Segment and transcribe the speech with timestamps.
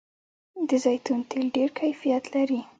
[0.67, 2.61] د زیتون تېل ډیر کیفیت لري.